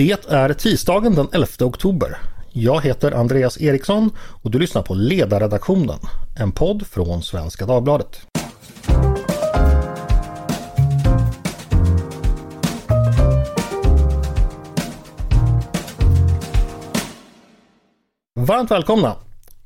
[0.00, 2.16] Det är tisdagen den 11 oktober.
[2.52, 4.10] Jag heter Andreas Eriksson
[4.42, 5.98] och du lyssnar på Ledarredaktionen,
[6.38, 8.26] en podd från Svenska Dagbladet.
[18.40, 19.16] Varmt välkomna!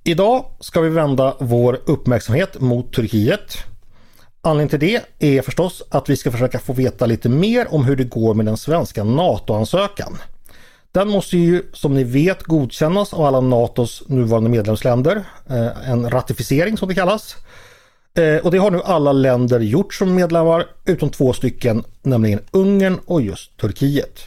[0.04, 3.73] Idag ska vi vända vår uppmärksamhet mot Turkiet.
[4.46, 7.96] Anledningen till det är förstås att vi ska försöka få veta lite mer om hur
[7.96, 10.18] det går med den svenska NATO-ansökan.
[10.92, 15.24] Den måste ju som ni vet godkännas av alla NATOs nuvarande medlemsländer.
[15.50, 17.36] Eh, en ratificering som det kallas.
[18.14, 22.98] Eh, och det har nu alla länder gjort som medlemmar utom två stycken, nämligen Ungern
[23.06, 24.20] och just Turkiet.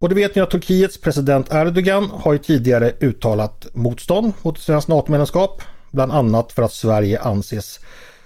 [0.00, 4.88] Och det vet ni att Turkiets president Erdogan har ju tidigare uttalat motstånd mot svenskt
[4.88, 5.62] NATO-medlemskap.
[5.90, 7.80] Bland annat för att Sverige anses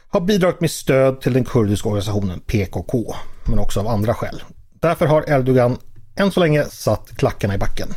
[0.08, 4.42] har bidragit med stöd till den kurdiska organisationen PKK, men också av andra skäl.
[4.80, 5.78] Därför har Erdogan
[6.16, 7.88] än så länge satt klackarna i backen.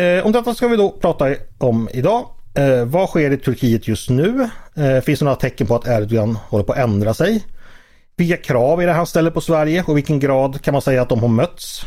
[0.00, 2.26] Eh, om detta ska vi då prata om idag.
[2.54, 4.48] Eh, vad sker i Turkiet just nu?
[4.74, 7.44] Eh, finns det några tecken på att Erdogan håller på att ändra sig?
[8.16, 11.08] Vilka krav är det han ställer på Sverige och vilken grad kan man säga att
[11.08, 11.86] de har mötts?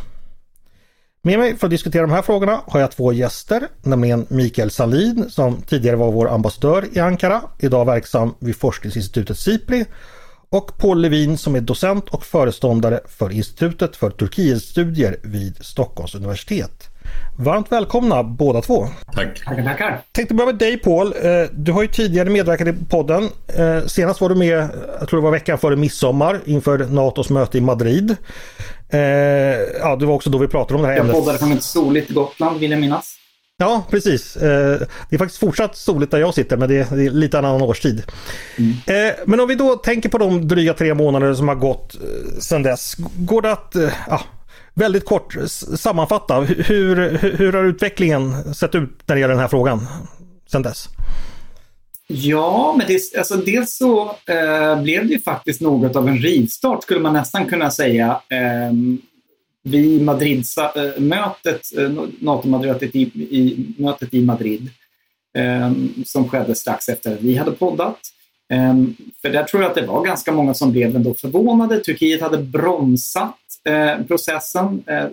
[1.28, 5.30] Med mig för att diskutera de här frågorna har jag två gäster, nämligen Mikael Salin
[5.30, 9.86] som tidigare var vår ambassadör i Ankara, idag verksam vid forskningsinstitutet SIPRI
[10.50, 16.90] och Paul Levin som är docent och föreståndare för Institutet för Turkietstudier vid Stockholms universitet.
[17.38, 18.88] Varmt välkomna båda två.
[19.14, 19.44] Tack.
[19.46, 20.02] Tackar, tackar.
[20.12, 21.08] Tänkte börja med dig Paul.
[21.08, 23.30] Eh, du har ju tidigare medverkat i podden.
[23.48, 27.58] Eh, senast var du med, jag tror det var veckan före midsommar inför NATOs möte
[27.58, 28.16] i Madrid.
[28.90, 29.00] Eh,
[29.80, 31.16] ja, det var också då vi pratade om det här Jag ämnet.
[31.16, 33.14] poddade från ett soligt Gotland vill jag minnas.
[33.58, 34.34] Ja, precis.
[34.34, 38.04] Det är faktiskt fortsatt soligt där jag sitter men det är lite annan årstid.
[38.58, 39.14] Mm.
[39.26, 41.96] Men om vi då tänker på de dryga tre månader som har gått
[42.40, 42.96] sedan dess.
[43.18, 43.76] Går det att
[44.10, 44.22] ja,
[44.74, 45.36] väldigt kort
[45.76, 49.88] sammanfatta hur, hur har utvecklingen sett ut när det gäller den här frågan
[50.52, 50.90] sedan dess?
[52.08, 56.84] Ja, men det, alltså dels så eh, blev det ju faktiskt något av en rivstart
[56.84, 58.22] skulle man nästan kunna säga.
[58.30, 64.70] Ehm, eh, vid Madrid-mötet, eh, NATO-mötet i, i, mötet i Madrid,
[65.38, 65.72] eh,
[66.06, 68.00] som skedde strax efter att vi hade poddat.
[68.54, 68.76] Eh,
[69.22, 71.80] för där tror jag att det var ganska många som blev ändå förvånade.
[71.80, 75.08] Turkiet hade bromsat eh, processen, eh,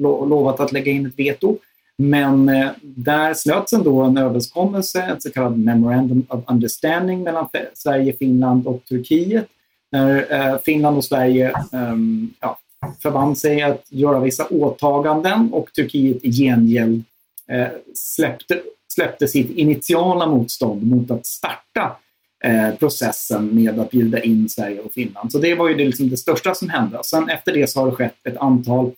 [0.00, 1.58] lovat att lägga in ett veto.
[2.02, 8.12] Men eh, där slöts ändå en överenskommelse, ett så kallat Memorandum of Understanding mellan Sverige,
[8.12, 9.46] Finland och Turkiet.
[9.92, 11.96] När eh, Finland och Sverige eh,
[12.40, 12.58] ja,
[13.02, 17.04] förband sig att göra vissa åtaganden och Turkiet i gengäld
[17.48, 21.96] eh, släppte, släppte sitt initiala motstånd mot att starta
[22.44, 25.32] eh, processen med att bjuda in Sverige och Finland.
[25.32, 26.98] Så det var ju det, liksom det största som hände.
[27.04, 28.90] Sen efter det så har det skett ett antal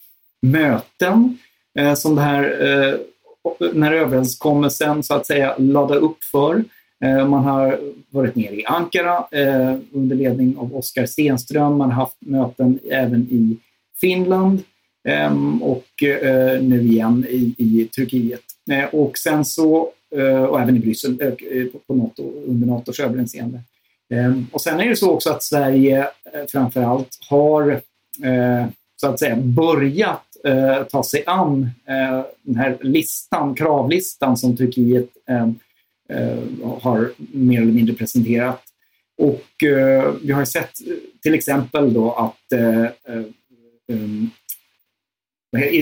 [0.43, 1.39] möten
[1.79, 2.95] eh, som det här, eh,
[3.59, 6.65] den här överenskommelsen så att säga lade upp för.
[7.05, 7.79] Eh, man har
[8.11, 11.77] varit nere i Ankara eh, under ledning av Oskar Stenström.
[11.77, 13.57] Man har haft möten även i
[14.01, 14.63] Finland
[15.09, 18.43] ehm, och eh, nu igen i, i Turkiet.
[18.71, 23.61] Eh, och sen så, eh, och även i Bryssel eh, på NATO, under NATOs överinseende.
[24.15, 27.71] Ehm, och sen är det så också att Sverige eh, framför allt har
[28.25, 28.67] eh,
[28.97, 35.09] så att säga börjat Eh, ta sig an eh, den här listan, kravlistan som Turkiet
[35.29, 35.49] eh,
[36.81, 38.63] har mer eller mindre presenterat.
[39.19, 39.47] Och
[40.23, 40.73] vi har sett
[41.23, 42.53] till exempel då att
[43.87, 44.31] um,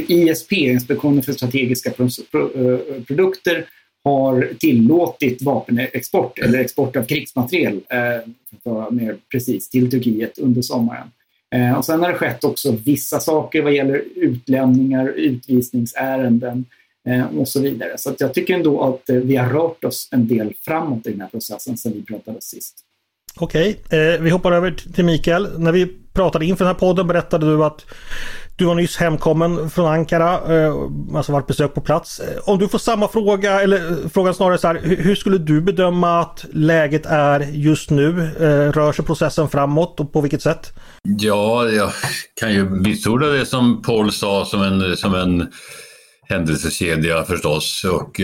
[0.08, 3.66] ISP, Inspektionen för strategiska eh, produkter,
[4.04, 8.30] har tillåtit vapenexport eller export av krigsmateriel, eh,
[8.62, 11.08] för att mer precis, till Turkiet under sommaren.
[11.54, 16.64] Eh, och sen har det skett också vissa saker vad gäller utlämningar, utvisningsärenden
[17.08, 17.98] eh, och så vidare.
[17.98, 21.20] Så jag tycker ändå att eh, vi har rört oss en del framåt i den
[21.20, 22.84] här processen sedan vi pratade sist.
[23.36, 25.60] Okej, eh, vi hoppar över till Mikael.
[25.60, 27.86] När vi pratade inför den här podden berättade du att
[28.58, 30.74] du var nyss hemkommen från Ankara, eh,
[31.14, 32.20] alltså varit besök på plats.
[32.20, 35.60] Eh, om du får samma fråga, eller eh, frågan snarare så här, hur skulle du
[35.60, 38.30] bedöma att läget är just nu?
[38.74, 40.72] Rör sig processen framåt och på vilket sätt?
[41.02, 41.90] Ja, jag
[42.40, 45.48] kan ju vitsorda det som Paul sa som en, som en
[46.28, 47.84] händelsekedja förstås.
[47.84, 48.20] Och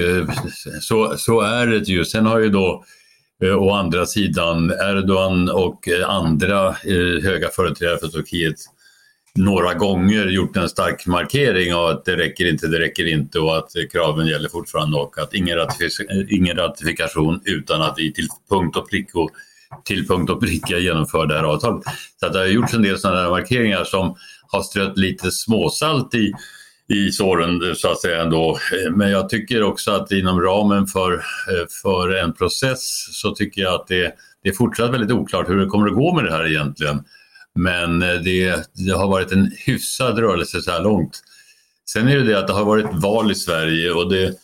[0.80, 2.04] så, så är det ju.
[2.04, 2.84] Sen har ju då
[3.58, 6.72] å andra sidan Erdogan och andra
[7.22, 8.56] höga företrädare för Turkiet
[9.38, 13.56] några gånger gjort en stark markering av att det räcker inte, det räcker inte och
[13.56, 18.76] att kraven gäller fortfarande och att ingen, ratific ingen ratifikation utan att vi till punkt
[18.76, 19.30] och prick och
[19.84, 21.82] till punkt och pricka genomför det här avtalet.
[22.20, 24.16] Så det har gjorts en del sådana här markeringar som
[24.46, 26.32] har strött lite småsalt i,
[26.88, 28.58] i såren så att säga ändå.
[28.90, 31.22] Men jag tycker också att inom ramen för,
[31.82, 32.80] för en process
[33.12, 36.14] så tycker jag att det, det är fortsatt väldigt oklart hur det kommer att gå
[36.14, 37.04] med det här egentligen.
[37.54, 41.20] Men eh, det, det har varit en hyfsad rörelse så här långt.
[41.90, 44.34] Sen är det det att det har varit val i Sverige och det,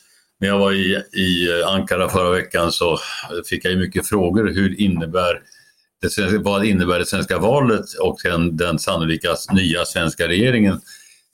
[0.40, 2.98] när jag var i, i Ankara förra veckan så
[3.46, 4.48] fick jag mycket frågor.
[4.48, 5.40] Hur innebär
[6.00, 10.80] det, vad innebär det svenska valet och den, den sannolika nya svenska regeringen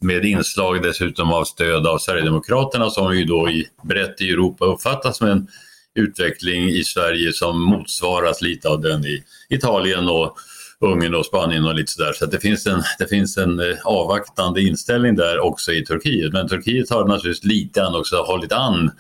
[0.01, 5.17] med inslag dessutom av stöd av Sverigedemokraterna som ju då i, brett i Europa uppfattas
[5.17, 5.49] som en
[5.95, 10.37] utveckling i Sverige som motsvaras lite av den i Italien och
[10.81, 12.13] Ungern och Spanien och lite sådär.
[12.13, 16.33] Så det, finns en, det finns en eh, avvaktande inställning där också i Turkiet.
[16.33, 18.91] Men Turkiet har naturligtvis lite grann också hållit an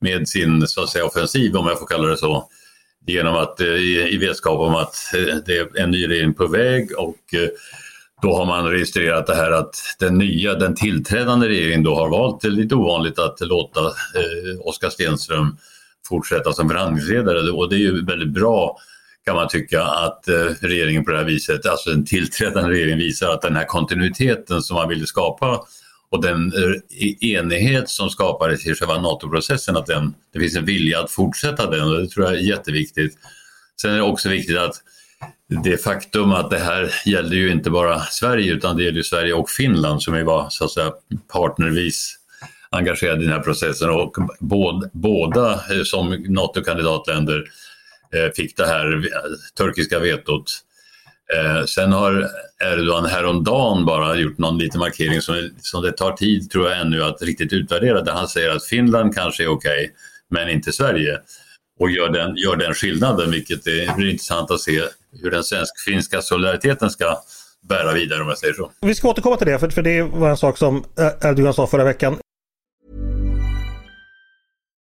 [0.00, 2.48] med sin så att säga, offensiv, om jag får kalla det så,
[3.06, 6.46] genom att eh, i, i vetskap om att eh, det är en ny regering på
[6.46, 7.34] väg och
[8.22, 12.40] då har man registrerat det här att den nya, den tillträdande regeringen då har valt,
[12.40, 15.56] det är lite ovanligt att låta eh, Oskar Stenström
[16.08, 18.78] fortsätta som förhandlingsledare och det är ju väldigt bra
[19.28, 23.30] kan man tycka att eh, regeringen på det här viset, alltså den tillträdande regeringen visar
[23.30, 25.60] att den här kontinuiteten som man ville skapa
[26.10, 31.00] och den eh, enighet som skapades i själva NATO-processen, att den, det finns en vilja
[31.00, 33.18] att fortsätta den och det tror jag är jätteviktigt.
[33.80, 34.74] Sen är det också viktigt att
[35.64, 39.50] det faktum att det här gällde ju inte bara Sverige utan det gäller Sverige och
[39.50, 40.92] Finland som ju var så att säga
[41.32, 42.14] partnervis
[42.70, 47.44] engagerade i den här processen och båda, båda som NATO-kandidatländer
[48.14, 50.52] Eh, fick det här eh, turkiska vetot.
[51.36, 52.28] Eh, sen har
[52.64, 57.02] Erdogan häromdagen bara gjort någon liten markering som, som det tar tid tror jag ännu
[57.02, 59.90] att riktigt utvärdera där han säger att Finland kanske är okej okay,
[60.30, 61.20] men inte Sverige
[61.78, 64.82] och gör den, gör den skillnaden vilket är, blir intressant att se
[65.22, 67.22] hur den svensk-finska solidariteten ska
[67.68, 68.70] bära vidare om jag säger så.
[68.80, 70.84] Vi ska återkomma till det för, för det var en sak som
[71.22, 72.18] Erdogan sa förra veckan.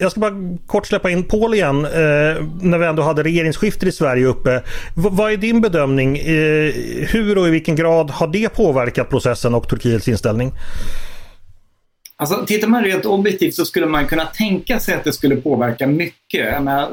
[0.00, 1.90] Jag ska bara kort släppa in Paul igen eh,
[2.62, 4.62] när vi ändå hade regeringsskiftet i Sverige uppe.
[4.96, 6.18] V vad är din bedömning?
[6.18, 6.72] Eh,
[7.08, 10.52] hur och i vilken grad har det påverkat processen och Turkiets inställning?
[12.16, 15.86] Alltså, tittar man rent objektivt så skulle man kunna tänka sig att det skulle påverka
[15.86, 16.52] mycket.
[16.52, 16.88] Menar,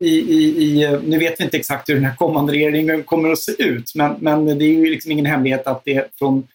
[0.00, 3.38] i, i, i, nu vet vi inte exakt hur den här kommande regeringen kommer att
[3.38, 6.46] se ut, men, men det är ju liksom ingen hemlighet att det från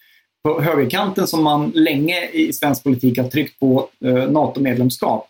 [0.43, 5.29] på högerkanten som man länge i svensk politik har tryckt på eh, NATO-medlemskap.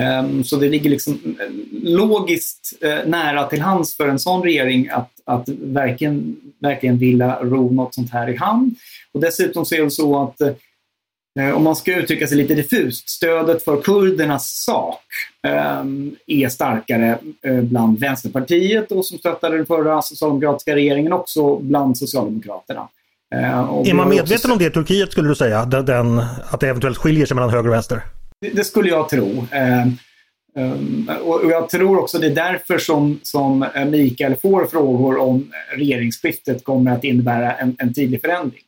[0.00, 1.46] Um, så det ligger liksom eh,
[1.82, 7.72] logiskt eh, nära till hands för en sån regering att, att verkligen, verkligen vilja ro
[7.72, 8.74] något sånt här i hamn.
[9.12, 13.08] Och dessutom så är det så att eh, om man ska uttrycka sig lite diffust,
[13.08, 15.04] stödet för kurdernas sak
[15.42, 15.84] eh,
[16.26, 22.88] är starkare eh, bland Vänsterpartiet och som stöttade den förra socialdemokratiska regeringen också bland Socialdemokraterna.
[23.34, 25.64] Eh, är man medveten om det i Turkiet skulle du säga?
[25.64, 26.18] Den, den,
[26.50, 28.02] att det eventuellt skiljer sig mellan höger och vänster?
[28.40, 29.46] Det, det skulle jag tro.
[29.50, 29.86] Eh,
[30.56, 36.64] um, och jag tror också det är därför som, som Mikael får frågor om regeringsskiftet
[36.64, 38.62] kommer att innebära en, en tydlig förändring.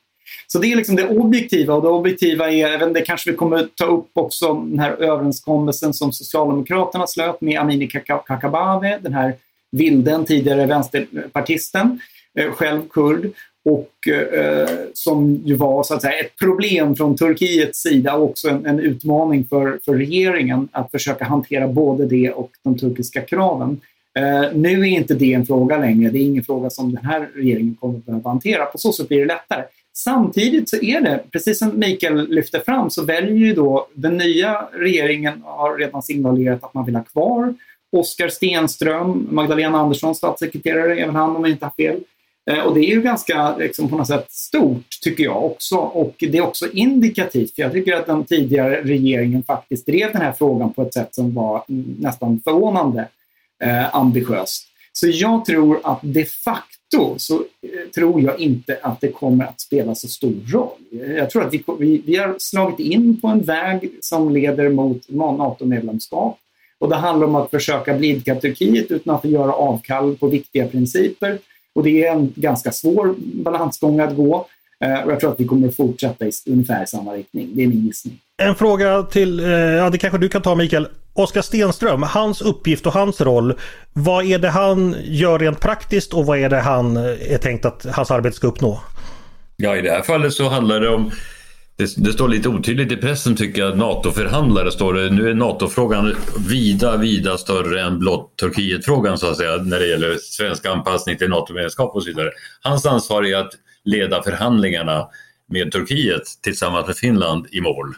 [0.46, 3.68] Så det är liksom det objektiva och det objektiva är, även det kanske vi kommer
[3.74, 7.88] ta upp också, den här överenskommelsen som Socialdemokraterna slöt med Amineh
[8.26, 9.34] Kakabaveh, den här
[9.72, 12.00] vilden, tidigare vänsterpartisten,
[12.38, 13.32] eh, själv kurd
[13.64, 18.48] och eh, som ju var så att säga, ett problem från Turkiets sida och också
[18.48, 23.80] en, en, utmaning för, för regeringen att försöka hantera både det och de turkiska kraven.
[24.18, 26.10] Eh, nu är inte det en fråga längre.
[26.10, 28.64] Det är ingen fråga som den här regeringen kommer att behöva hantera.
[28.64, 29.64] På så sätt blir det lättare.
[29.94, 34.68] Samtidigt så är det, precis som Mikael lyfter fram, så väljer ju då den nya
[34.72, 37.54] regeringen har redan signalerat att man vill ha kvar
[37.96, 42.00] Oskar Stenström, Magdalena Andersson, statssekreterare, även han om jag inte har fel.
[42.50, 45.76] Eh, och det är ju ganska liksom, på något sätt stort, tycker jag också.
[45.76, 50.22] Och det är också indikativt, för jag tycker att den tidigare regeringen faktiskt drev den
[50.22, 51.64] här frågan på ett sätt som var
[51.98, 53.08] nästan förvånande
[53.64, 54.68] eh, ambitiöst.
[54.92, 59.60] Så jag tror att de facto så eh, tror jag inte att det kommer att
[59.60, 61.08] spela så stor roll.
[61.16, 65.08] Jag tror att vi, vi, vi har slagit in på en väg som leder mot
[65.08, 66.38] NATO-medlemskap.
[66.78, 71.38] Och det handlar om att försöka blidka Turkiet utan att göra avkall på viktiga principer.
[71.74, 74.46] Och det är en ganska svår balansgång att gå.
[74.84, 77.50] Eh, och jag tror att vi kommer fortsätta i ungefär samma riktning.
[77.54, 78.20] Det är min gissning.
[78.42, 80.88] En fråga till, eh, ja det kanske du kan ta Mikael.
[81.14, 83.54] Oskar Stenström, hans uppgift och hans roll.
[83.92, 87.86] Vad är det han gör rent praktiskt och vad är det han är tänkt att
[87.92, 88.80] hans arbete ska uppnå?
[89.56, 91.10] Ja, i det här fallet så handlar det om
[91.76, 95.10] det, det, står lite otydligt i pressen tycker jag, NATO-förhandlare står det.
[95.10, 96.14] Nu är NATO-frågan
[96.48, 101.28] vida, vida större än blott Turkiet-frågan så att säga när det gäller svensk anpassning till
[101.28, 102.30] NATO-medlemskap och så vidare.
[102.62, 103.52] Hans ansvar är att
[103.84, 105.08] leda förhandlingarna
[105.48, 107.94] med Turkiet tillsammans med Finland i mål.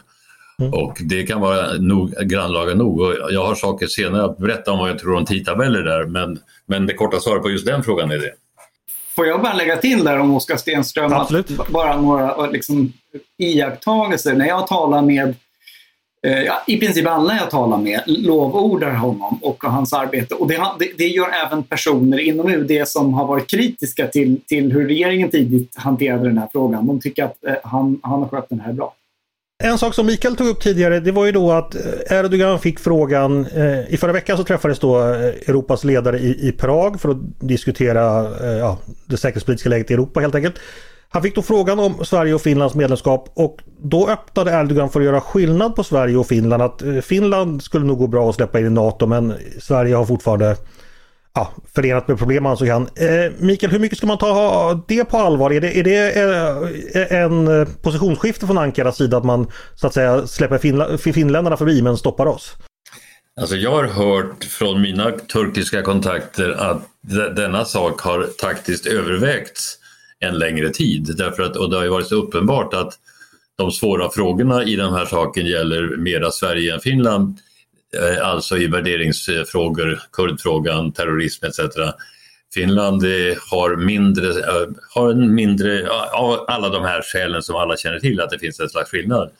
[0.59, 0.73] Mm.
[0.73, 3.01] Och det kan vara nog, grannlaga nog.
[3.01, 6.39] Och jag har saker senare att berätta om vad jag tror om tidtabeller där men,
[6.65, 8.33] men det korta svaret på just den frågan är det.
[9.15, 11.13] Får jag bara lägga till där om Oskar Stenström?
[11.13, 11.67] Absolut.
[11.69, 12.93] bara några liksom,
[13.37, 14.33] iakttagelser.
[14.33, 15.35] När jag talar med
[16.27, 20.35] eh, Ja, I princip alla jag talar med lovordar honom och hans arbete.
[20.35, 20.59] Och det,
[20.97, 25.75] det, gör även personer inom UD som har varit kritiska till, till hur regeringen tidigt
[25.75, 26.87] hanterade den här frågan.
[26.87, 28.93] De tycker att eh, han, han har skött den här bra.
[29.63, 32.79] En sak som Mikael tog upp tidigare det var ju då att eh, Erdogan fick
[32.79, 37.09] frågan eh, I förra veckan så träffades då eh, Europas ledare i, i Prag för
[37.09, 40.55] att diskutera eh, ja, det säkerhetspolitiska läget i Europa helt enkelt.
[41.15, 45.05] Han fick då frågan om Sverige och Finlands medlemskap och då öppnade Erdogan för att
[45.05, 46.63] göra skillnad på Sverige och Finland.
[46.63, 50.05] Att eh, Finland skulle nog gå bra att släppa in i NATO men Sverige har
[50.05, 50.55] fortfarande
[51.35, 52.81] ja, förenat med problem ansåg han.
[52.95, 55.51] Eh, Mikael, hur mycket ska man ta det på allvar?
[55.51, 56.11] Är det, är det
[57.11, 61.57] eh, en eh, positionsskifte från Ankaras sida att man så att säga släpper finla, finländarna
[61.57, 62.53] förbi men stoppar oss?
[63.41, 66.81] Alltså jag har hört från mina turkiska kontakter att
[67.35, 69.79] denna sak har taktiskt övervägts
[70.19, 71.15] en längre tid.
[71.17, 72.99] Därför att, och det har ju varit så uppenbart att
[73.57, 77.39] de svåra frågorna i den här saken gäller mera Sverige än Finland
[77.97, 81.59] eh, alltså i värderingsfrågor, kurdfrågan, terrorism etc.
[82.53, 87.77] Finland eh, har mindre, eh, har en mindre, av alla de här skälen som alla
[87.77, 89.31] känner till, att det finns en slags skillnad.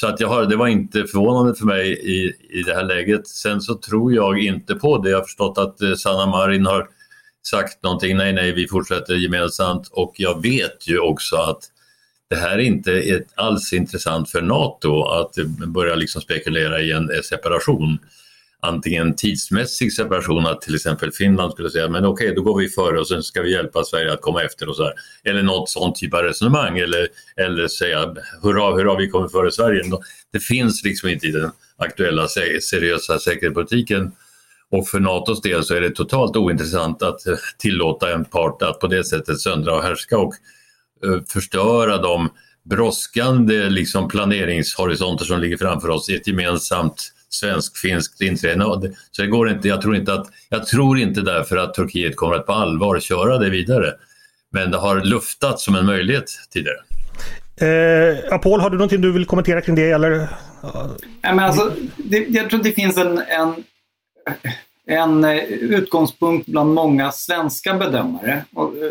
[0.00, 3.28] Så att jag har, det var inte förvånande för mig i, i det här läget.
[3.28, 5.10] Sen så tror jag inte på det.
[5.10, 6.88] Jag har förstått att Sanna Marin har
[7.50, 11.60] sagt någonting, nej nej vi fortsätter gemensamt och jag vet ju också att
[12.30, 15.34] det här är inte alls intressant för NATO att
[15.66, 17.98] börja liksom spekulera i en separation.
[18.60, 22.68] Antingen tidsmässig separation, att till exempel Finland skulle säga men okej, okay, då går vi
[22.68, 24.92] före och sen ska vi hjälpa Sverige att komma efter och så här.
[25.24, 29.82] Eller något sånt typ av resonemang eller, eller säga hurra, hurra, vi kommer före Sverige.
[30.32, 32.28] Det finns liksom inte i den aktuella
[32.60, 34.12] seriösa säkerhetspolitiken.
[34.70, 37.20] Och för NATOs del så är det totalt ointressant att
[37.58, 40.34] tillåta en part att på det sättet söndra och härska och
[41.04, 42.28] Eh, förstöra de
[42.70, 48.92] brådskande liksom, planeringshorisonter som ligger framför oss i ett gemensamt svensk-finskt inträde.
[49.10, 52.34] Så det går inte, jag tror inte, att, jag tror inte därför att Turkiet kommer
[52.34, 53.92] att på allvar köra det vidare.
[54.52, 56.78] Men det har luftat som en möjlighet tidigare.
[57.60, 59.90] Eh, Paul, har du någonting du vill kommentera kring det?
[59.90, 60.28] Eller?
[60.62, 60.88] Ja,
[61.22, 63.54] men alltså, det, jag tror det finns en, en,
[64.86, 68.44] en eh, utgångspunkt bland många svenska bedömare.
[68.54, 68.90] Och eh,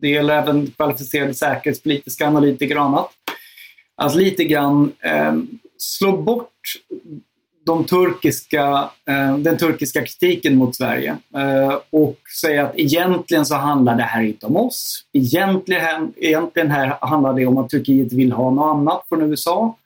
[0.00, 3.10] det gäller även kvalificerade säkerhetspolitiska analytiker och annat.
[3.96, 5.34] Att lite grann eh,
[5.78, 6.50] slå bort
[7.66, 13.96] de turkiska, eh, den turkiska kritiken mot Sverige eh, och säga att egentligen så handlar
[13.96, 15.04] det här inte om oss.
[15.12, 19.76] Egentligen, egentligen här handlar det om att Turkiet vill ha något annat från USA.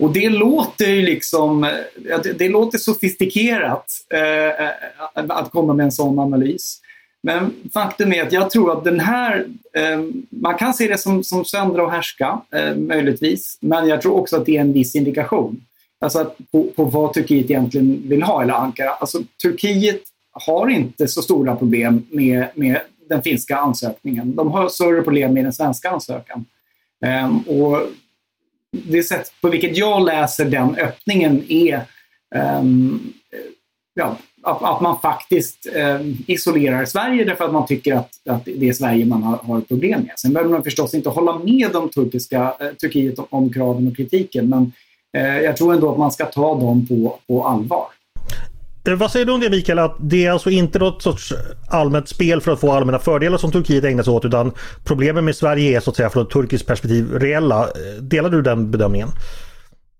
[0.00, 4.68] Och det låter ju liksom, eh, det, det låter sofistikerat eh,
[5.14, 6.80] att komma med en sån analys.
[7.22, 11.24] Men faktum är att jag tror att den här, eh, man kan se det som,
[11.24, 14.94] som söndra och härska, eh, möjligtvis, men jag tror också att det är en viss
[14.94, 15.64] indikation.
[16.00, 18.90] Alltså på, på vad Turkiet egentligen vill ha, eller Ankara.
[18.90, 20.02] Alltså Turkiet
[20.32, 24.36] har inte så stora problem med, med den finska ansökningen.
[24.36, 26.44] De har större problem med den svenska ansökan.
[27.04, 27.80] Eh, och
[28.72, 31.82] det sätt på vilket jag läser den öppningen är
[32.60, 33.12] um,
[33.94, 38.68] ja, att, att man faktiskt um, isolerar Sverige därför att man tycker att, att det
[38.68, 40.12] är Sverige man har, har problem med.
[40.16, 44.48] Sen behöver man förstås inte hålla med om turkiska, eh, Turkiet om kraven och kritiken
[44.48, 44.72] men
[45.16, 47.86] eh, jag tror ändå att man ska ta dem på, på allvar.
[48.84, 51.32] Eh, vad säger du om det Mikael, att det är alltså inte något sorts
[51.68, 54.52] allmänt spel för att få allmänna fördelar som Turkiet ägnar sig åt utan
[54.84, 57.68] problemen med Sverige är så att säga från ett turkiskt perspektiv reella.
[58.00, 59.08] Delar du den bedömningen?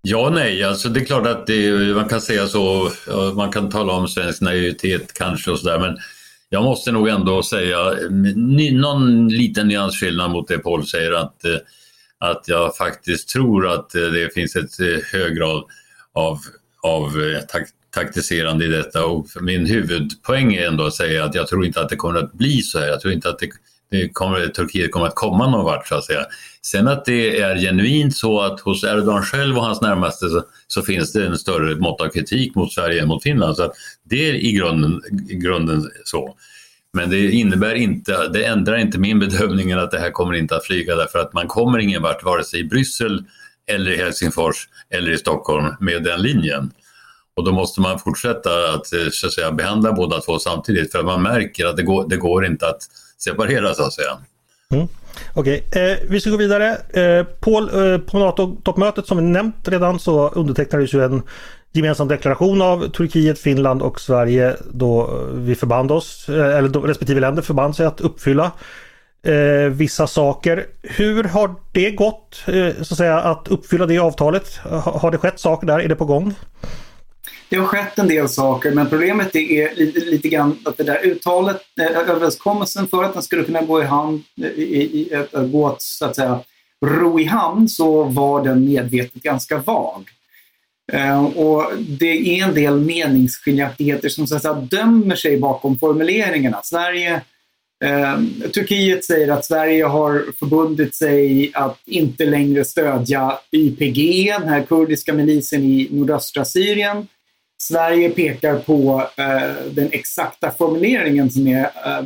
[0.01, 2.89] Ja nej, alltså det är klart att det, man kan säga så,
[3.35, 5.97] man kan tala om svensk naivitet kanske och sådär men
[6.53, 7.77] jag måste nog ändå säga
[8.81, 11.57] någon liten nyansskillnad mot det Paul säger att, eh,
[12.17, 14.77] att jag faktiskt tror att eh, det finns ett
[15.11, 15.63] hög grad
[16.13, 16.39] av,
[16.83, 17.11] av
[17.91, 21.89] taktiserande i detta och min huvudpoäng är ändå att säga att jag tror inte att
[21.89, 22.87] det kommer att bli så här.
[22.87, 23.49] Jag tror inte att det,
[23.91, 26.25] det kommer, Turkiet kommer att komma någon vart så att säga.
[26.61, 30.81] Sen att det är genuint så att hos Erdogan själv och hans närmaste så, så
[30.81, 33.55] finns det en större mått av kritik mot Sverige än mot Finland.
[33.55, 36.35] Så det är i grunden, i grunden så.
[36.93, 40.65] Men det innebär inte, det ändrar inte min bedömning att det här kommer inte att
[40.65, 43.23] flyga därför att man kommer ingen vart vare sig i Bryssel
[43.67, 46.71] eller i Helsingfors eller i Stockholm med den linjen.
[47.35, 51.03] Och då måste man fortsätta att, eh, så att säga, behandla båda två samtidigt för
[51.03, 52.81] man märker att det går, det går inte att
[53.17, 54.17] separera så att säga.
[54.73, 54.87] Mm.
[55.33, 55.91] Okej, okay.
[55.91, 56.77] eh, vi ska gå vidare.
[56.89, 61.21] Eh, Paul, eh, på NATO-toppmötet som vi nämnt redan så undertecknades ju en
[61.73, 66.81] gemensam deklaration av Turkiet, Finland och Sverige då eh, vi förband oss, eh, eller då
[66.81, 68.51] respektive länder förband sig att uppfylla
[69.23, 70.65] eh, vissa saker.
[70.81, 74.55] Hur har det gått eh, så att säga att uppfylla det avtalet?
[74.63, 75.79] Ha, har det skett saker där?
[75.79, 76.33] Är det på gång?
[77.51, 81.05] Det har skett en del saker men problemet är lite, lite grann att det där
[81.05, 85.25] uttalet, eh, överenskommelsen för att den skulle kunna gå i hand, eh, i, i, i,
[85.33, 86.39] gå att, så att säga
[86.85, 90.09] ro i hamn så var den medvetet ganska vag.
[90.91, 96.61] Eh, och det är en del meningsskiljaktigheter som så att säga, dömer sig bakom formuleringarna.
[96.63, 97.21] Sverige,
[97.83, 98.19] eh,
[98.53, 105.13] Turkiet säger att Sverige har förbundit sig att inte längre stödja YPG, den här kurdiska
[105.13, 107.07] milisen i nordöstra Syrien.
[107.61, 112.03] Sverige pekar på eh, den exakta formuleringen som är eh,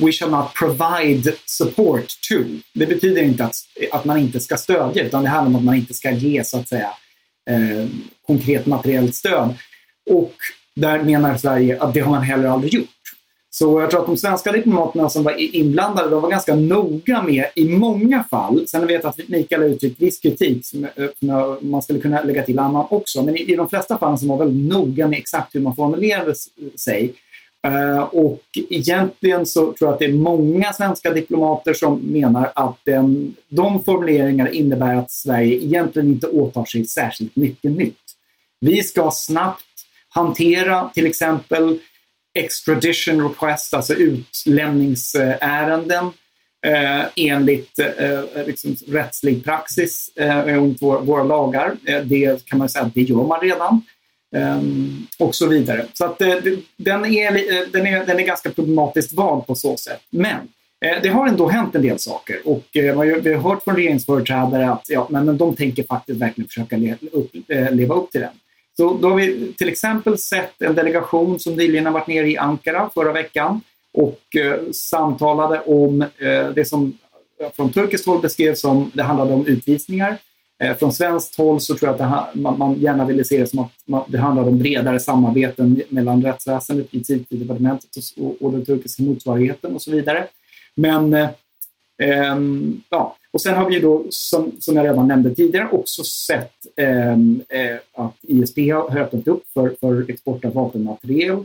[0.00, 2.34] We shall not provide support to.
[2.74, 3.54] Det betyder inte att,
[3.92, 6.58] att man inte ska stödja utan det handlar om att man inte ska ge så
[6.58, 6.90] att säga
[7.50, 7.86] eh,
[8.26, 9.54] konkret materiellt stöd.
[10.10, 10.34] Och
[10.76, 12.93] där menar Sverige att det har man heller aldrig gjort.
[13.54, 17.46] Så jag tror att de svenska diplomaterna som var inblandade de var ganska noga med,
[17.54, 21.82] i många fall, sen vet jag att Mikael har uttryckt viss kritik som eh, man
[21.82, 25.08] skulle kunna lägga till annan också, men i, de flesta fall som var väldigt noga
[25.08, 26.34] med exakt hur man formulerade
[26.76, 27.14] sig.
[27.66, 32.78] Eh, och egentligen så tror jag att det är många svenska diplomater som menar att
[32.84, 38.02] den, de formuleringarna innebär att Sverige egentligen inte åtar sig särskilt mycket nytt.
[38.60, 39.64] Vi ska snabbt
[40.08, 41.78] hantera till exempel
[42.34, 46.12] extradition request, alltså utlämningsärenden
[46.66, 51.76] eh, enligt eh, eh, liksom rättslig praxis eh, enligt vår, våra lagar.
[51.86, 53.82] Eh, det kan man säga att det gör man redan.
[54.34, 55.86] Ehm, och så vidare.
[55.92, 56.36] Så att, eh,
[56.76, 60.00] den, är, eh, den, är, den är ganska problematiskt vald på så sätt.
[60.10, 60.48] Men
[60.84, 64.70] eh, det har ändå hänt en del saker och eh, vi har hört från regeringsföreträdare
[64.70, 68.20] att ja, men, men de tänker faktiskt verkligen försöka le, upp, eh, leva upp till
[68.20, 68.30] den.
[68.76, 72.38] Så då har vi till exempel sett en delegation som nyligen har varit nere i
[72.38, 73.60] Ankara förra veckan
[73.92, 76.98] och eh, samtalade om eh, det som
[77.40, 80.18] eh, från turkiskt håll beskrevs som det handlade om utvisningar.
[80.58, 83.46] Eh, från svenskt håll så tror jag att det, man, man, gärna ville se det
[83.46, 89.02] som att man, det handlade om bredare samarbeten mellan rättsväsendet, justitiedepartementet och, och den turkiska
[89.02, 90.26] motsvarigheten och så vidare.
[90.74, 91.28] Men eh,
[91.98, 96.52] ehm, ja, och sen har vi då, som, som jag redan nämnde tidigare, också sett
[96.76, 101.44] ehm, eh, att ISP har öppnat upp för, för export av vapenmateriel.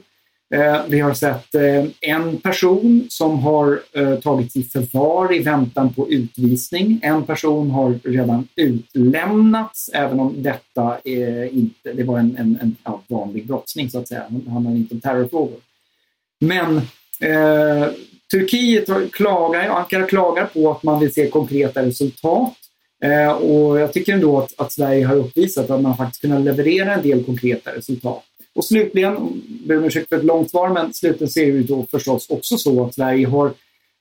[0.53, 5.93] Eh, vi har sett eh, en person som har eh, tagits i förvar i väntan
[5.93, 6.99] på utvisning.
[7.03, 12.75] En person har redan utlämnats, även om detta eh, inte, det var en, en, en
[12.83, 14.23] ja, vanlig brottsling så att säga.
[14.29, 15.59] Han handlar inte om terrorfrågor.
[16.39, 16.77] Men
[17.19, 17.87] eh,
[18.31, 22.53] Turkiet klagar, Ankara klagar på att man vill se konkreta resultat.
[23.03, 26.93] Eh, och jag tycker ändå att, att, Sverige har uppvisat att man faktiskt kunnat leverera
[26.93, 28.23] en del konkreta resultat.
[28.55, 32.29] Och slutligen, ber om ursäkt för ett långt svar, men slutligen ser det då förstås
[32.29, 33.51] också så att Sverige har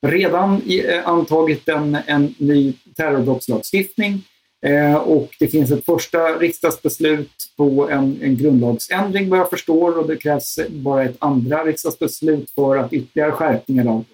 [0.07, 4.23] redan eh, antagit en, en ny terrorbrottslagstiftning
[4.61, 10.07] Eh, och det finns ett första riksdagsbeslut på en, en grundlagsändring vad jag förstår och
[10.07, 14.05] det krävs bara ett andra riksdagsbeslut för att ytterligare skärpningar av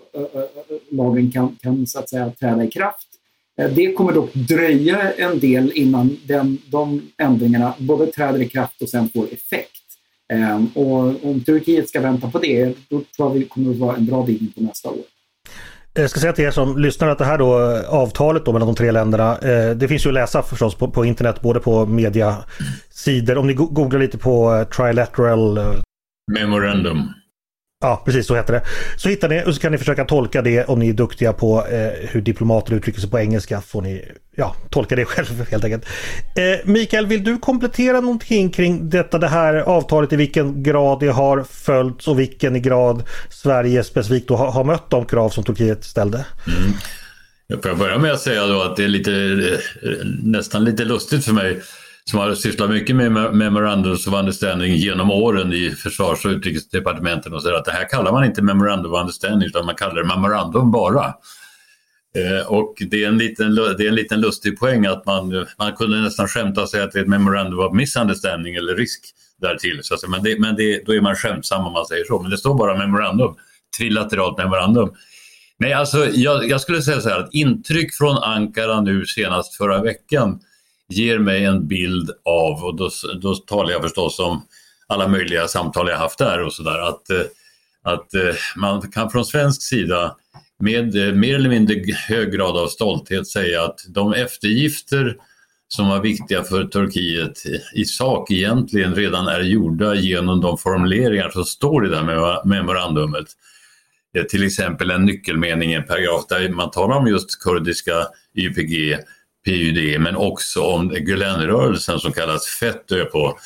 [0.92, 3.08] lagen kan, kan så att säga träda i kraft.
[3.62, 8.82] Eh, det kommer dock dröja en del innan den, de ändringarna både träder i kraft
[8.82, 9.72] och sen får effekt.
[10.34, 13.96] Eh, och om Turkiet ska vänta på det, då tror jag vi kommer att vara
[13.96, 15.04] en bra bit in på nästa år.
[15.98, 17.54] Jag ska säga till er som lyssnar att det här då
[17.88, 21.06] avtalet då mellan de tre länderna, eh, det finns ju att läsa förstås på, på
[21.06, 23.38] internet både på mediasidor.
[23.38, 25.74] Om ni googlar lite på eh, trilateral eh,
[26.32, 27.10] Memorandum.
[27.86, 28.62] Ja, precis så heter det.
[28.98, 31.68] Så hittar ni och så kan ni försöka tolka det om ni är duktiga på
[31.68, 33.62] eh, hur diplomater uttrycker sig på engelska.
[33.62, 35.86] Får ni ja, tolka det själv helt enkelt.
[36.36, 41.08] Eh, Mikael, vill du komplettera någonting kring detta, det här avtalet, i vilken grad det
[41.08, 45.84] har följts och vilken grad Sverige specifikt då har, har mött de krav som Turkiet
[45.84, 46.26] ställde?
[46.48, 46.74] Mm.
[47.48, 51.26] Jag får börja med att säga då att det är lite, eh, nästan lite lustigt
[51.26, 51.62] för mig
[52.10, 57.42] som har sysslat mycket med Memorandums of Understanding genom åren i försvars och utrikesdepartementen och
[57.44, 60.72] säger att det här kallar man inte Memorandum of Understanding utan man kallar det Memorandum
[60.72, 61.14] bara.
[62.16, 65.74] Eh, och det är, en liten, det är en liten lustig poäng att man, man
[65.74, 69.02] kunde nästan skämta och säga att det är ett Memorandum of Misunderstanding eller risk
[69.42, 69.80] därtill.
[69.84, 72.22] Så att, men det, men det, då är man skämtsam om man säger så.
[72.22, 73.36] Men det står bara Memorandum,
[73.78, 74.94] trilateralt Memorandum.
[75.58, 79.82] Nej, alltså jag, jag skulle säga så här att intryck från Ankara nu senast förra
[79.82, 80.40] veckan
[80.90, 82.90] ger mig en bild av, och då,
[83.22, 84.42] då talar jag förstås om
[84.88, 87.26] alla möjliga samtal jag haft där och sådär, att, eh,
[87.84, 90.16] att eh, man kan från svensk sida
[90.60, 95.18] med eh, mer eller mindre hög grad av stolthet säga att de eftergifter
[95.68, 97.44] som var viktiga för Turkiet
[97.76, 103.26] i sak egentligen redan är gjorda genom de formuleringar som står i det här memorandumet.
[104.30, 108.98] Till exempel en nyckelmening i en paragraf där man talar om just kurdiska YPG
[109.46, 113.38] PUD, men också om Gülenrörelsen som kallas FETÖ på,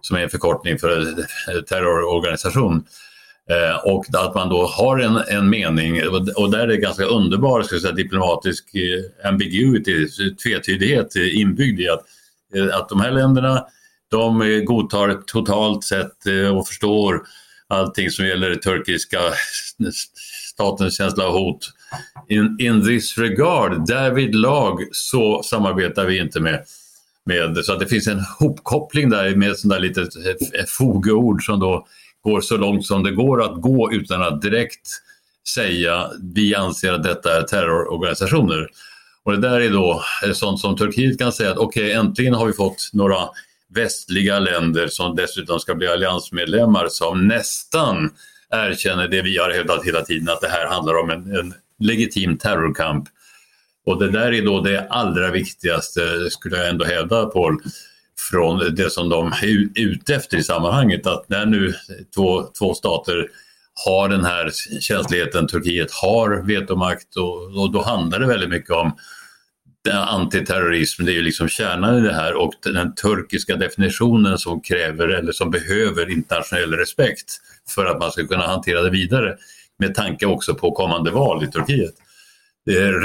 [0.00, 1.14] som är en förkortning för
[1.62, 2.84] terrororganisation.
[3.50, 7.62] Eh, och att man då har en, en mening, och där är det ganska underbar
[7.62, 10.08] ska säga, diplomatisk eh, ambiguity,
[10.42, 12.04] tvetydighet inbyggd i att,
[12.54, 13.64] eh, att de här länderna
[14.10, 16.16] de eh, godtar totalt sett
[16.54, 17.22] och förstår
[17.68, 19.18] allting som gäller turkiska
[20.54, 21.70] statens känsla av hot
[22.28, 26.64] in, in this regard, därvid lag så samarbetar vi inte med,
[27.24, 31.44] med så att det finns en hopkoppling där med ett sånt där litet eh, fogord
[31.44, 31.86] som då
[32.22, 34.88] går så långt som det går att gå utan att direkt
[35.54, 38.68] säga vi anser att detta är terrororganisationer.
[39.22, 42.34] Och det där är då eh, sånt som Turkiet kan säga att okej, okay, äntligen
[42.34, 43.28] har vi fått några
[43.74, 48.10] västliga länder som dessutom ska bli alliansmedlemmar som nästan
[48.50, 52.38] erkänner det vi har hävdat hela tiden, att det här handlar om en, en legitim
[52.38, 53.08] terrorkamp.
[53.86, 57.62] Och det där är då det allra viktigaste, skulle jag ändå hävda, Paul,
[58.30, 61.06] från det som de är ute efter i sammanhanget.
[61.06, 61.74] Att när nu
[62.14, 63.28] två, två stater
[63.86, 68.92] har den här känsligheten, Turkiet har vetomakt och, och då handlar det väldigt mycket om
[69.92, 75.08] antiterrorism, det är ju liksom kärnan i det här och den turkiska definitionen som kräver
[75.08, 77.40] eller som behöver internationell respekt
[77.74, 79.36] för att man ska kunna hantera det vidare
[79.78, 81.94] med tanke också på kommande val i Turkiet.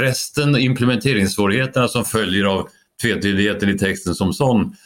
[0.00, 2.68] Resten, implementeringssvårigheterna som följer av
[3.02, 4.76] tvetydigheten i texten som sån,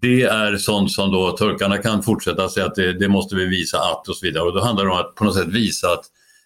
[0.00, 3.78] det är sånt som då turkarna kan fortsätta säga att det, det, måste vi visa
[3.78, 4.44] att och så vidare.
[4.44, 6.04] Och då handlar det om att på något sätt visa att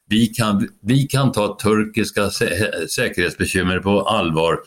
[0.08, 4.58] vi kan, vi kan ta turkiska sä säkerhetsbekymmer på allvar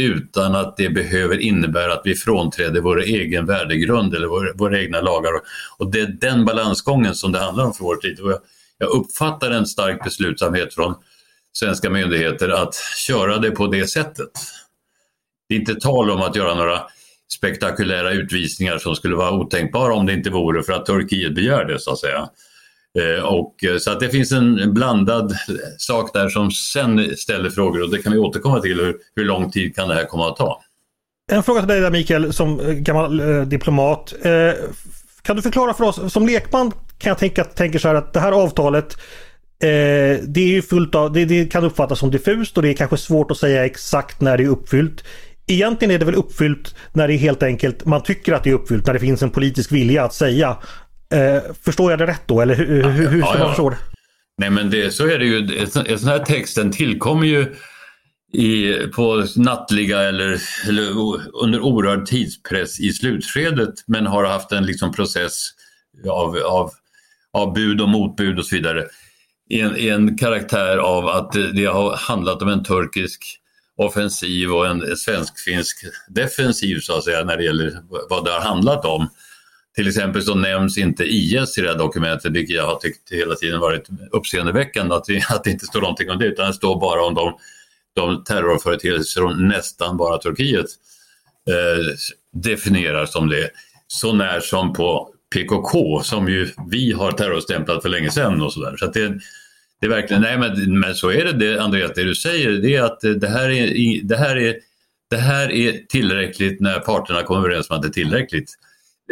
[0.00, 5.00] utan att det behöver innebära att vi frånträder vår egen värdegrund eller vår, våra egna
[5.00, 5.32] lagar.
[5.78, 8.20] Och det är den balansgången som det handlar om för vår tid.
[8.20, 8.38] Och jag,
[8.82, 10.94] jag uppfattar en stark beslutsamhet från
[11.52, 12.74] svenska myndigheter att
[13.06, 14.30] köra det på det sättet.
[15.48, 16.82] Det är inte tal om att göra några
[17.36, 21.78] spektakulära utvisningar som skulle vara otänkbara om det inte vore för att Turkiet begär det
[21.78, 22.28] så att säga.
[22.98, 25.36] Eh, och, eh, så att det finns en blandad
[25.78, 28.80] sak där som sen ställer frågor och det kan vi återkomma till.
[28.80, 30.62] Hur, hur lång tid kan det här komma att ta?
[31.32, 34.14] En fråga till dig där Mikael som eh, gammal eh, diplomat.
[34.22, 34.52] Eh,
[35.22, 38.20] kan du förklara för oss, som lekman kan jag tänka tänker så här att det
[38.20, 38.92] här avtalet
[39.62, 42.74] eh, det är ju fullt av, det, det, kan uppfattas som diffust och det är
[42.74, 45.04] kanske svårt att säga exakt när det är uppfyllt.
[45.46, 48.54] Egentligen är det väl uppfyllt när det är helt enkelt man tycker att det är
[48.54, 50.56] uppfyllt, när det finns en politisk vilja att säga
[51.12, 53.78] Eh, förstår jag det rätt då eller hur, hur, hur ska ja, man förstå det?
[54.38, 55.66] Nej men det, så är det ju.
[55.86, 57.54] En sån här text den tillkommer ju
[58.32, 60.90] i, på nattliga eller, eller
[61.42, 65.48] under oerhörd tidspress i slutskedet men har haft en liksom process
[66.08, 66.70] av, av,
[67.32, 68.86] av bud och motbud och så vidare.
[69.50, 73.38] En, en karaktär av att det har handlat om en turkisk
[73.76, 77.78] offensiv och en svensk-finsk defensiv så att säga när det gäller
[78.10, 79.08] vad det har handlat om.
[79.74, 83.34] Till exempel så nämns inte IS i det här dokumentet, vilket jag har tyckt hela
[83.34, 86.80] tiden varit uppseendeväckande att det, att det inte står någonting om det, utan det står
[86.80, 87.38] bara om de,
[87.94, 90.66] de terrorföreteelser som nästan bara Turkiet
[91.48, 91.94] eh,
[92.32, 93.50] definierar som det.
[93.86, 98.76] Så när som på PKK som ju vi har terrorstämplat för länge sedan och sådär.
[98.76, 99.08] Så, så det,
[99.80, 102.76] det är verkligen, nej men, men så är det, det Andreas, det du säger, det
[102.76, 104.56] är att det här är, det här är,
[105.10, 108.54] det här är tillräckligt när parterna kommer överens om att det är tillräckligt.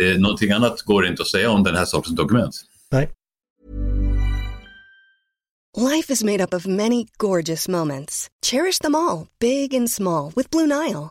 [0.00, 2.54] Eh, någonting annat går inte att säga om den här sortens dokument.
[2.90, 3.10] Nej.
[5.76, 8.28] Life is made up of many gorgeous moments.
[8.46, 11.10] Cherish them all, big and small, with Blue Nile.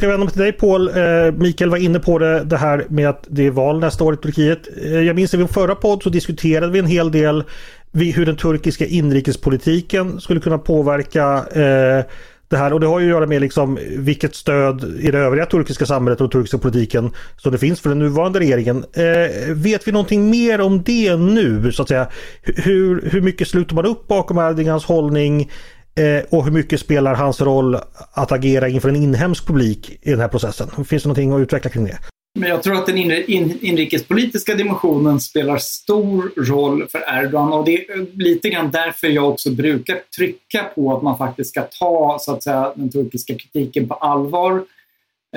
[0.00, 0.88] Ska vända mig till dig Paul.
[0.88, 4.14] Eh, Mikael var inne på det, det här med att det är val nästa år
[4.14, 4.68] i Turkiet.
[4.84, 7.44] Eh, jag minns i vår förra podd så diskuterade vi en hel del
[7.92, 12.04] hur den turkiska inrikespolitiken skulle kunna påverka eh,
[12.48, 12.72] det här.
[12.72, 16.20] Och det har ju att göra med liksom vilket stöd i det övriga turkiska samhället
[16.20, 18.84] och turkiska politiken som det finns för den nuvarande regeringen.
[18.92, 22.06] Eh, vet vi någonting mer om det nu så att säga?
[22.42, 25.50] Hur, hur mycket sluter man upp bakom Erdogans hållning?
[25.94, 27.76] Eh, och hur mycket spelar hans roll
[28.12, 30.84] att agera inför en inhemsk publik i den här processen?
[30.84, 31.98] Finns det någonting att utveckla kring det?
[32.38, 38.16] Men jag tror att den inrikespolitiska dimensionen spelar stor roll för Erdogan och det är
[38.18, 42.42] lite grann därför jag också brukar trycka på att man faktiskt ska ta så att
[42.42, 44.64] säga, den turkiska kritiken på allvar.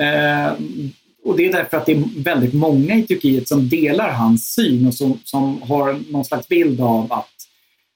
[0.00, 0.52] Eh,
[1.24, 4.86] och det är därför att det är väldigt många i Turkiet som delar hans syn
[4.86, 7.33] och som, som har någon slags bild av att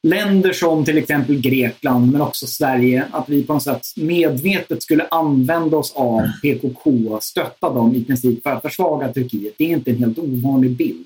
[0.03, 5.07] länder som till exempel Grekland, men också Sverige, att vi på något sätt medvetet skulle
[5.11, 9.55] använda oss av PKK, stötta dem i princip för att försvaga Turkiet.
[9.59, 11.05] Det är inte en helt ovanlig bild.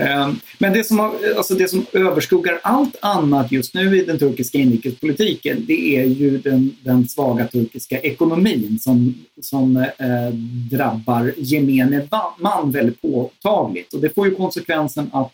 [0.00, 4.18] Ehm, men det som, har, alltså det som överskuggar allt annat just nu i den
[4.18, 10.34] turkiska inrikespolitiken, det är ju den, den svaga turkiska ekonomin som, som eh,
[10.70, 13.94] drabbar gemene man väldigt påtagligt.
[13.94, 15.32] Och det får ju konsekvensen att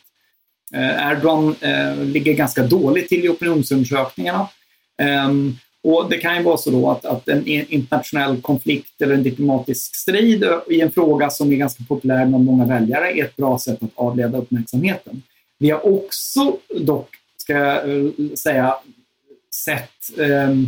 [0.74, 4.48] Eh, Erdogan eh, ligger ganska dåligt till i opinionsundersökningarna.
[4.98, 9.22] Ehm, och det kan ju vara så då att, att en internationell konflikt eller en
[9.22, 13.36] diplomatisk strid eh, i en fråga som är ganska populär bland många väljare är ett
[13.36, 15.22] bra sätt att avleda uppmärksamheten.
[15.58, 18.74] Vi har också dock, ska jag säga,
[19.64, 20.66] sett ehm,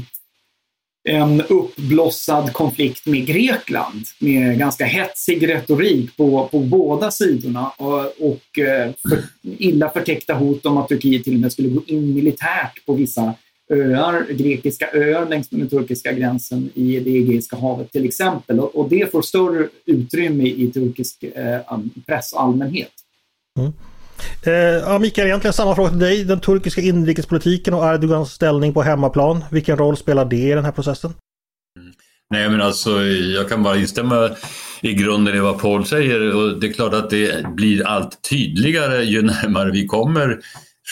[1.05, 8.59] en uppblossad konflikt med Grekland med ganska hetsig retorik på, på båda sidorna och, och
[8.59, 12.87] eh, för, illa förtäckta hot om att Turkiet till och med skulle gå in militärt
[12.87, 13.35] på vissa
[13.71, 18.61] öar, grekiska öar längs med den turkiska gränsen i det Egeiska havet till exempel.
[18.61, 22.93] Och, och, det får större utrymme i turkisk eh, press och allmänhet.
[23.59, 23.73] Mm.
[24.43, 26.25] Eh, ja, Mikael, egentligen samma fråga till dig.
[26.25, 29.45] Den turkiska inrikespolitiken och Erdogans ställning på hemmaplan.
[29.51, 31.15] Vilken roll spelar det i den här processen?
[31.79, 31.93] Mm.
[32.31, 34.31] Nej men alltså jag kan bara instämma
[34.81, 39.03] i grunden i vad Paul säger och det är klart att det blir allt tydligare
[39.03, 40.39] ju närmare vi kommer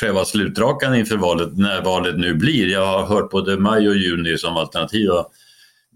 [0.00, 2.72] själva slutrakan inför valet, när valet nu blir.
[2.72, 5.24] Jag har hört både maj och juni som alternativa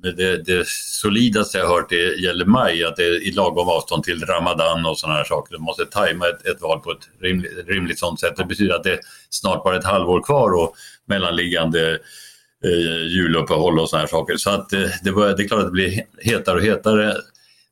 [0.03, 4.25] det, det solidaste jag hört det gäller maj, att det är i lagom avstånd till
[4.25, 5.55] Ramadan och sådana här saker.
[5.55, 8.37] Du måste tajma ett, ett val på ett rimligt, rimligt sånt sätt.
[8.37, 10.75] Det betyder att det är snart bara ett halvår kvar och
[11.07, 11.99] mellanliggande
[12.65, 14.37] eh, juluppehåll och sådana här saker.
[14.37, 17.17] Så att eh, det, börjar, det är klart att det blir hetare och hetare.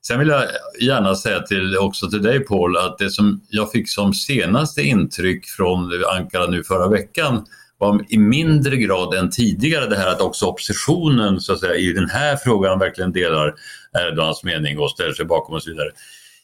[0.07, 0.43] Sen vill jag
[0.79, 5.45] gärna säga till, också till dig Paul att det som jag fick som senaste intryck
[5.45, 7.45] från Ankara nu förra veckan
[7.81, 11.93] var i mindre grad än tidigare det här att också oppositionen så att säga, i
[11.93, 15.89] den här frågan verkligen delar eh, Erdogans mening och ställer sig bakom och så vidare.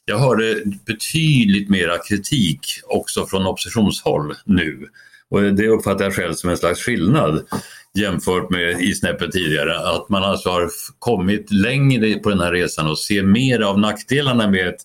[0.06, 4.88] Jag hörde betydligt mera kritik också från oppositionshåll nu
[5.30, 7.48] och det uppfattar jag själv som en slags skillnad
[7.94, 9.80] jämfört med i snäppet tidigare.
[9.80, 10.70] Att man alltså har
[11.00, 14.82] kommit längre på den här resan och ser mer av nackdelarna med ett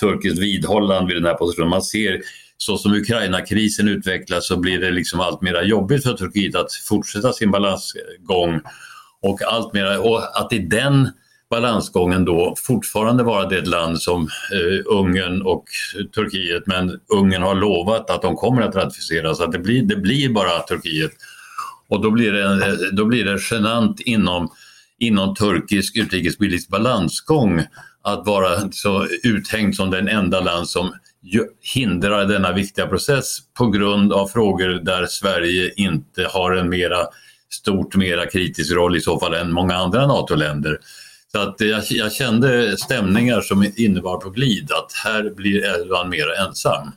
[0.00, 1.70] turkiskt vidhållande vid den här positionen.
[1.70, 2.20] Man ser
[2.58, 7.32] så som Ukraina-krisen utvecklas så blir det liksom allt mer jobbigt för Turkiet att fortsätta
[7.32, 8.60] sin balansgång
[9.22, 11.10] och allt mera, och att i den
[11.50, 15.64] balansgången då fortfarande vara det land som eh, Ungern och
[16.14, 19.96] Turkiet, men Ungern har lovat att de kommer att ratificera så att det blir, det
[19.96, 21.12] blir bara Turkiet.
[21.88, 24.48] Och då blir det, då blir det genant inom,
[24.98, 27.64] inom turkisk utrikespolitisk balansgång
[28.02, 30.92] att vara så uthängd som den enda land som
[31.74, 37.06] hindrar denna viktiga process på grund av frågor där Sverige inte har en mera
[37.50, 40.78] stort, mera kritisk roll i så fall än många andra NATO-länder.
[41.32, 46.26] Så att jag, jag, kände stämningar som innebar på glid att här blir Erdogan mer
[46.46, 46.90] ensam.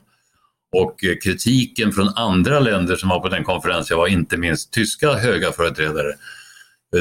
[0.76, 5.52] Och kritiken från andra länder som var på den konferensen var inte minst tyska höga
[5.52, 6.14] företrädare.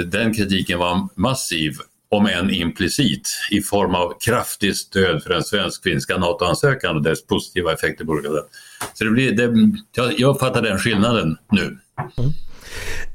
[0.06, 1.74] Den kritiken var massiv
[2.10, 7.74] om än implicit, i form av kraftigt stöd för den svensk-finska NATO-ansökan och dess positiva
[7.74, 8.46] effekter på olika sätt.
[8.94, 9.78] Så det blir, det,
[10.18, 11.78] jag uppfattar den skillnaden nu.
[12.18, 12.32] Mm.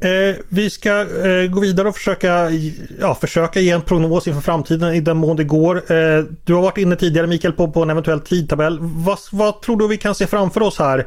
[0.00, 2.50] Eh, vi ska eh, gå vidare och försöka,
[3.00, 5.76] ja, försöka ge en prognos inför framtiden i den mån det går.
[5.76, 8.78] Eh, du har varit inne tidigare Mikael på, på en eventuell tidtabell.
[8.80, 10.98] Vad, vad tror du vi kan se framför oss här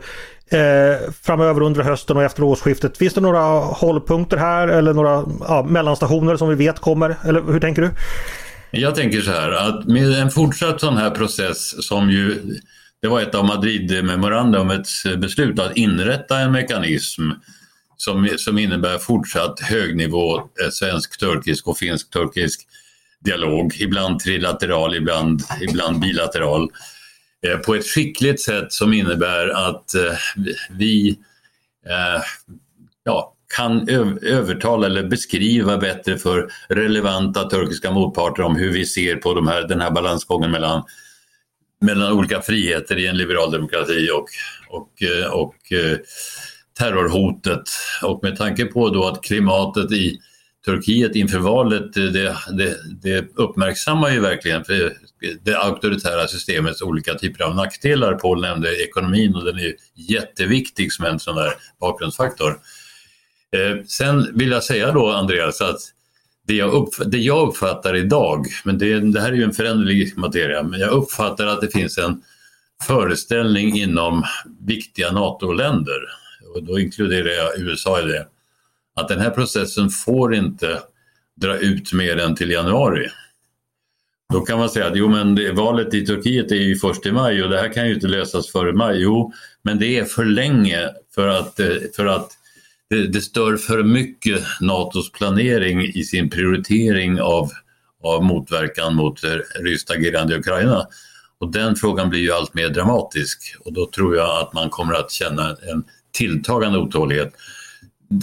[0.49, 2.97] eh, framöver under hösten och efter årsskiftet?
[2.97, 7.15] Finns det några hållpunkter här eller några ja, mellanstationer som vi vet kommer?
[7.25, 7.91] Eller hur tänker du?
[8.71, 12.41] Jag tänker så här att med en fortsatt sån här process som ju
[13.01, 17.31] det var ett av Madrid-memorandumets beslut att inrätta en mekanism
[17.97, 22.67] som, som innebär fortsatt högnivå eh, svensk-turkisk och finsk-turkisk
[23.19, 26.71] dialog, ibland trilateral, ibland, ibland bilateral,
[27.47, 30.13] eh, på ett skickligt sätt som innebär att eh,
[30.69, 31.09] vi
[31.85, 32.21] eh,
[33.03, 33.89] ja, kan
[34.21, 39.67] övertala eller beskriva bättre för relevanta turkiska motparter om hur vi ser på de här,
[39.67, 40.83] den här balansgången mellan,
[41.81, 44.27] mellan olika friheter i en liberal demokrati och,
[44.69, 45.73] och, eh, och, och
[46.77, 47.63] terrorhotet.
[48.03, 50.19] Och med tanke på då att klimatet i
[50.65, 52.09] Turkiet inför valet, det,
[52.57, 54.63] det, det uppmärksammar ju verkligen
[55.41, 58.13] det auktoritära systemets olika typer av nackdelar.
[58.13, 62.59] Paul nämnde ekonomin och den är jätteviktig som en sån där bakgrundsfaktor.
[63.51, 65.79] Eh, sen vill jag säga då Andreas att
[66.47, 70.17] det jag, upp, det jag uppfattar idag, men det, det, här är ju en föränderlig
[70.17, 72.21] materia, men jag uppfattar att det finns en
[72.87, 74.23] föreställning inom
[74.67, 75.99] viktiga NATO-länder,
[76.53, 78.27] och då inkluderar jag USA i det,
[78.95, 80.79] att den här processen får inte
[81.35, 83.09] dra ut mer än till januari.
[84.33, 87.11] Då kan man säga att jo, men det, valet i Turkiet är ju först i
[87.11, 89.01] maj och det här kan ju inte lösas före maj.
[89.01, 92.31] Jo, men det är för länge för att, eh, för att
[92.89, 97.49] det, det stör för mycket NATOs planering i sin prioritering av,
[98.03, 99.29] av motverkan mot eh,
[99.59, 100.87] ryskt agerande i Ukraina.
[101.37, 104.93] Och den frågan blir ju allt mer dramatisk och då tror jag att man kommer
[104.93, 105.83] att känna en
[106.15, 107.33] tilltagande otålighet.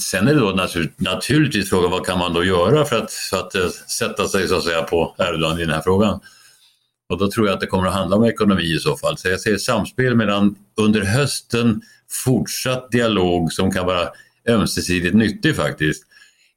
[0.00, 3.36] Sen är det då natur, naturligtvis frågan vad kan man då göra för att, för
[3.36, 6.20] att eh, sätta sig så att säga på Erdogan i den här frågan.
[7.08, 9.18] Och då tror jag att det kommer att handla om ekonomi i så fall.
[9.18, 11.82] Så jag ser samspel mellan under hösten
[12.24, 14.08] fortsatt dialog som kan vara
[14.48, 16.02] ömsesidigt nyttig faktiskt.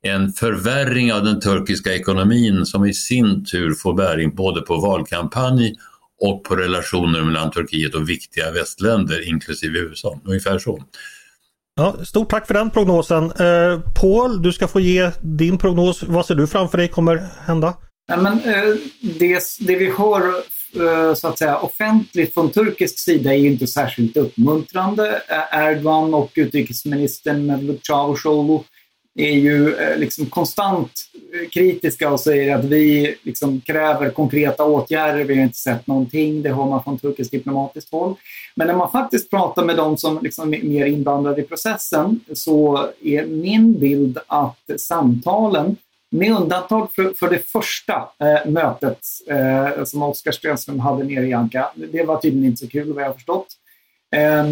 [0.02, 5.76] En förvärring av den turkiska ekonomin som i sin tur får bäring både på valkampanj
[6.22, 10.20] och på relationer mellan Turkiet och viktiga västländer inklusive USA.
[10.24, 10.84] Ungefär så.
[11.78, 13.24] Ja, stort tack för den prognosen.
[13.24, 16.04] Eh, Paul, du ska få ge din prognos.
[16.04, 17.74] Vad ser du framför dig kommer hända?
[18.08, 20.22] Ja, men, eh, det, det vi hör
[20.76, 25.22] eh, så att säga, offentligt från turkisk sida är inte särskilt uppmuntrande.
[25.28, 28.60] Eh, Erdogan och utrikesministern Mevlut Cavusoglu
[29.16, 30.92] är ju eh, liksom konstant
[31.52, 35.24] kritiska och säger att vi liksom kräver konkreta åtgärder.
[35.24, 36.42] Vi har inte sett någonting.
[36.42, 38.16] Det har man från turkiskt diplomatiskt håll.
[38.56, 42.90] Men när man faktiskt pratar med de som liksom är mer inblandade i processen så
[43.02, 45.76] är min bild att samtalen
[46.10, 51.34] med undantag för, för det första eh, mötet eh, som Oskar Stenström hade nere i
[51.34, 51.72] Anka.
[51.76, 53.48] Det var tydligen inte så kul vad jag har förstått.
[54.16, 54.46] Eh,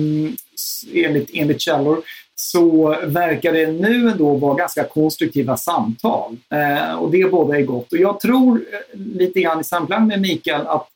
[0.94, 2.04] enligt, enligt källor
[2.52, 6.38] så verkar det nu ändå vara ganska konstruktiva samtal.
[6.50, 7.94] Eh, och det båda är gott.
[7.94, 10.88] Och jag tror eh, lite grann i samklang med Mikael att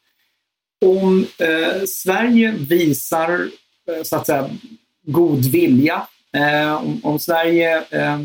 [0.86, 3.32] om eh, Sverige visar
[3.92, 4.50] eh, så att säga
[5.06, 8.20] god vilja, eh, om, om, Sverige eh,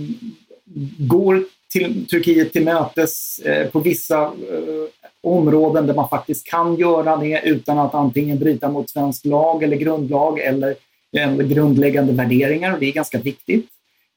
[0.99, 4.33] går till Turkiet till mötes eh, på vissa
[5.23, 9.77] områden där man faktiskt kan göra det utan att antingen bryta mot svensk lag eller
[9.77, 10.75] grundlag eller
[11.17, 13.67] Eh, grundläggande värderingar och det är ganska viktigt.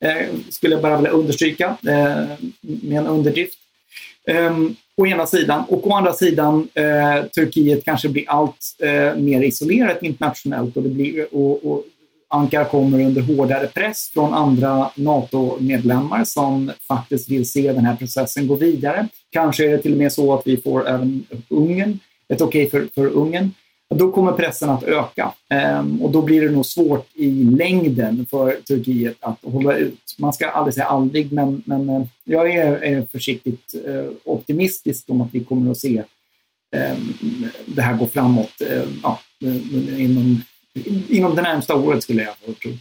[0.04, 2.28] Eh, skulle jag bara vilja understryka eh,
[2.62, 3.58] med en underdrift.
[4.28, 4.58] Eh,
[4.98, 5.64] å ena sidan.
[5.68, 10.90] Och å andra sidan, eh, Turkiet kanske blir allt eh, mer isolerat internationellt och, det
[10.90, 11.84] blir, och, och
[12.28, 18.48] Ankara kommer under hårdare press från andra NATO-medlemmar som faktiskt vill se den här processen
[18.48, 19.08] gå vidare.
[19.30, 22.70] Kanske är det till och med så att vi får även Ungern, ett okej okay
[22.70, 23.52] för, för Ungern
[23.90, 28.52] då kommer pressen att öka ehm, och då blir det nog svårt i längden för
[28.52, 30.16] Turkiet att hålla ut.
[30.18, 35.30] Man ska aldrig säga aldrig, men, men eh, jag är, försiktigt eh, optimistisk om att
[35.32, 36.04] vi kommer att se
[36.76, 37.14] ehm,
[37.66, 39.20] det här gå framåt eh, ja,
[39.98, 40.42] inom,
[41.10, 42.72] inom det närmsta året skulle jag tro.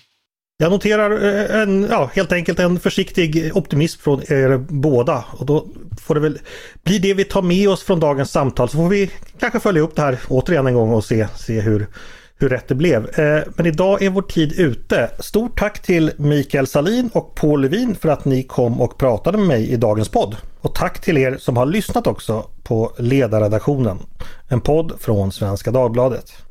[0.57, 5.25] Jag noterar eh, en, ja, helt enkelt en försiktig optimism från er båda.
[5.31, 5.67] Och då
[6.03, 6.39] får det väl
[6.83, 8.69] bli det vi tar med oss från dagens samtal.
[8.69, 11.87] Så får vi kanske följa upp det här återigen en gång och se, se hur,
[12.37, 13.19] hur rätt det blev.
[13.19, 15.11] Eh, men idag är vår tid ute.
[15.19, 19.47] Stort tack till Mikael Salin och Paul Levin för att ni kom och pratade med
[19.47, 20.37] mig i dagens podd.
[20.61, 23.99] Och tack till er som har lyssnat också på Ledarredaktionen.
[24.49, 26.44] En podd från Svenska Dagbladet.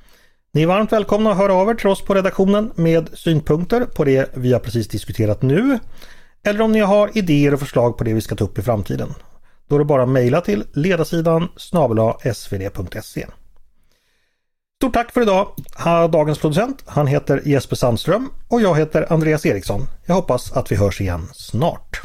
[0.55, 4.03] Ni är varmt välkomna att höra av er till oss på redaktionen med synpunkter på
[4.03, 5.79] det vi har precis diskuterat nu.
[6.43, 9.13] Eller om ni har idéer och förslag på det vi ska ta upp i framtiden.
[9.67, 11.47] Då är det bara att mejla till ledarsidan
[12.33, 13.27] svd.se.
[14.79, 15.47] Stort tack för idag!
[16.11, 19.87] Dagens producent, han heter Jesper Sandström och jag heter Andreas Eriksson.
[20.05, 22.01] Jag hoppas att vi hörs igen snart.